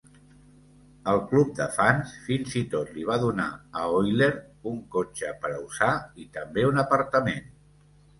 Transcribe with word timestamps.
El 1.11 1.19
club 1.33 1.49
de 1.57 1.65
fans 1.73 2.13
fins 2.29 2.55
i 2.61 2.63
tot 2.71 2.89
li 2.95 3.03
va 3.09 3.17
donar 3.23 3.45
a 3.81 3.83
Oyler 3.97 4.31
un 4.71 4.79
cotxe 4.97 5.29
per 5.45 5.53
a 5.59 5.61
usar 5.67 5.91
i 6.25 6.27
també 6.39 6.65
un 6.71 6.81
apartament. 6.85 7.53